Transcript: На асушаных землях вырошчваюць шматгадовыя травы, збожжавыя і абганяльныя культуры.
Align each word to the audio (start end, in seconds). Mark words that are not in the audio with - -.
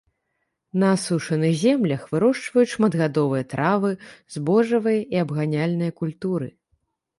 На 0.83 0.87
асушаных 0.93 1.51
землях 1.63 2.01
вырошчваюць 2.13 2.71
шматгадовыя 2.73 3.43
травы, 3.53 3.93
збожжавыя 4.39 5.07
і 5.17 5.23
абганяльныя 5.27 5.91
культуры. 6.03 6.53